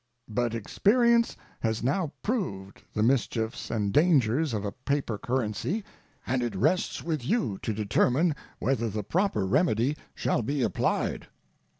[0.27, 5.83] But experience has now proved the mischiefs and dangers of a paper currency,
[6.25, 11.27] and it rests with you to determine whether the proper remedy shall be applied.